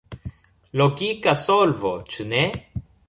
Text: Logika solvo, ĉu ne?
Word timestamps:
Logika 0.81 1.35
solvo, 1.43 1.93
ĉu 2.17 2.27
ne? 2.33 2.43